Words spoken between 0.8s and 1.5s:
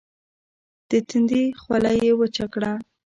د تندي